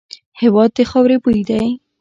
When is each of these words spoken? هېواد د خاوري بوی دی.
هېواد 0.41 0.69
د 0.77 0.79
خاوري 0.91 1.17
بوی 1.23 1.41
دی. 1.49 1.65